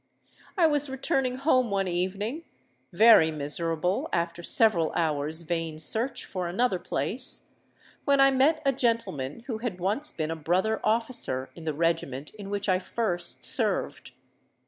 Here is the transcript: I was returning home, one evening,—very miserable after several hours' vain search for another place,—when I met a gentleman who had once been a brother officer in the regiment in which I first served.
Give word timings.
I 0.57 0.65
was 0.65 0.89
returning 0.89 1.35
home, 1.35 1.69
one 1.69 1.87
evening,—very 1.87 3.29
miserable 3.29 4.09
after 4.11 4.41
several 4.41 4.91
hours' 4.93 5.43
vain 5.43 5.77
search 5.77 6.25
for 6.25 6.47
another 6.47 6.79
place,—when 6.79 8.19
I 8.19 8.31
met 8.31 8.63
a 8.65 8.73
gentleman 8.73 9.41
who 9.45 9.59
had 9.59 9.79
once 9.79 10.11
been 10.11 10.31
a 10.31 10.35
brother 10.35 10.79
officer 10.83 11.51
in 11.53 11.65
the 11.65 11.75
regiment 11.75 12.33
in 12.33 12.49
which 12.49 12.67
I 12.67 12.79
first 12.79 13.45
served. 13.45 14.13